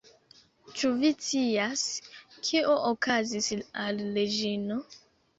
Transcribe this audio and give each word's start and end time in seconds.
Ĉu 0.77 0.89
vi 1.01 1.09
scias, 1.25 1.83
kio 2.47 2.71
okazis 2.91 3.49
al 3.83 4.01
Reĝino? 4.17 4.79